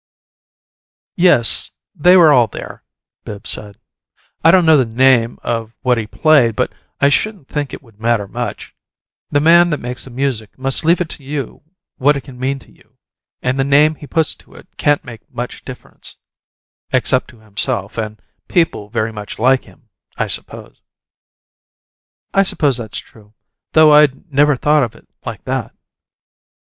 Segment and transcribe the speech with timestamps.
[1.15, 2.83] "Yes, they were all there,"
[3.23, 3.77] Bibbs said.
[4.43, 8.01] "I don't know the name of what he played, but I shouldn't think it would
[8.01, 8.75] matter much.
[9.29, 11.61] The man that makes the music must leave it to you
[11.97, 12.97] what it can mean to you,
[13.43, 16.15] and the name he puts to it can't make much difference
[16.91, 20.81] except to himself and people very much like him, I suppose."
[22.33, 23.35] "I suppose that's true,
[23.73, 25.75] though I'd never thought of it like that."